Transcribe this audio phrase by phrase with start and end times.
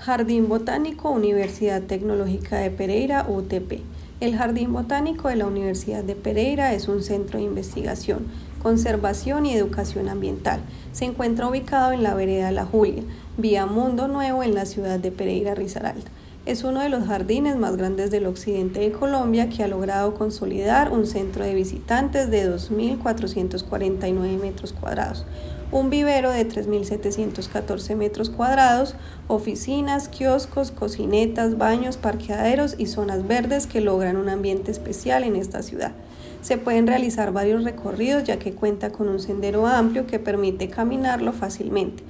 [0.00, 3.82] Jardín Botánico Universidad Tecnológica de Pereira, UTP.
[4.20, 8.24] El Jardín Botánico de la Universidad de Pereira es un centro de investigación,
[8.62, 10.60] conservación y educación ambiental.
[10.92, 13.02] Se encuentra ubicado en la vereda La Julia,
[13.36, 16.10] vía Mundo Nuevo en la ciudad de Pereira, Risaralda.
[16.46, 20.90] Es uno de los jardines más grandes del occidente de Colombia que ha logrado consolidar
[20.90, 25.26] un centro de visitantes de 2.449 metros cuadrados,
[25.70, 28.94] un vivero de 3.714 metros cuadrados,
[29.28, 35.62] oficinas, kioscos, cocinetas, baños, parqueaderos y zonas verdes que logran un ambiente especial en esta
[35.62, 35.92] ciudad.
[36.40, 41.34] Se pueden realizar varios recorridos ya que cuenta con un sendero amplio que permite caminarlo
[41.34, 42.02] fácilmente.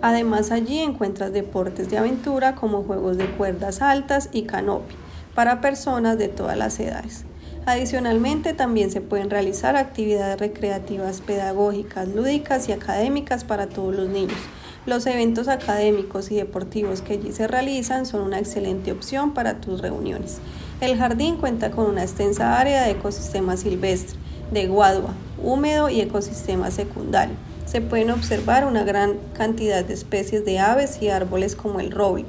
[0.00, 4.94] Además allí encuentras deportes de aventura como juegos de cuerdas altas y canopy
[5.34, 7.24] para personas de todas las edades.
[7.66, 14.38] Adicionalmente también se pueden realizar actividades recreativas pedagógicas, lúdicas y académicas para todos los niños.
[14.86, 19.82] Los eventos académicos y deportivos que allí se realizan son una excelente opción para tus
[19.82, 20.38] reuniones.
[20.80, 24.18] El jardín cuenta con una extensa área de ecosistema silvestre,
[24.50, 27.34] de guadua, húmedo y ecosistema secundario
[27.68, 32.24] se pueden observar una gran cantidad de especies de aves y árboles como el roble,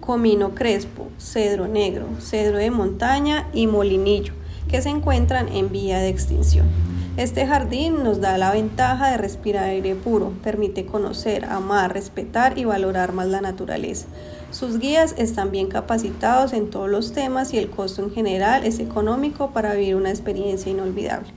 [0.00, 4.32] comino crespo, cedro negro, cedro de montaña y molinillo,
[4.66, 6.66] que se encuentran en vía de extinción.
[7.18, 12.64] Este jardín nos da la ventaja de respirar aire puro, permite conocer, amar, respetar y
[12.64, 14.06] valorar más la naturaleza.
[14.52, 18.78] Sus guías están bien capacitados en todos los temas y el costo en general es
[18.78, 21.28] económico para vivir una experiencia inolvidable.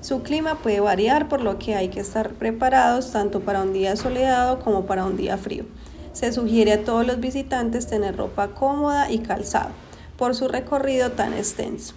[0.00, 3.96] Su clima puede variar por lo que hay que estar preparados tanto para un día
[3.96, 5.64] soleado como para un día frío.
[6.14, 9.70] Se sugiere a todos los visitantes tener ropa cómoda y calzado
[10.16, 11.94] por su recorrido tan extenso.